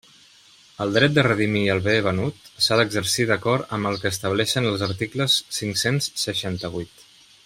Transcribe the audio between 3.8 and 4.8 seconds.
el que estableixen